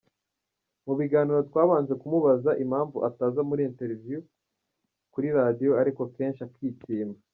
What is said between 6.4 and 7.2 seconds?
akitsimba.